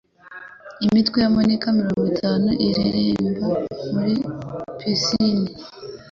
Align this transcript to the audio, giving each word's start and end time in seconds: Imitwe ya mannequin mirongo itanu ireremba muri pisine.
Imitwe 0.85 1.17
ya 1.23 1.33
mannequin 1.35 1.75
mirongo 1.79 2.03
itanu 2.13 2.49
ireremba 2.67 3.49
muri 3.93 4.13
pisine. 4.77 5.47